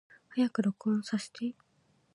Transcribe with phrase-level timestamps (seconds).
[0.35, 1.53] 早く録音させて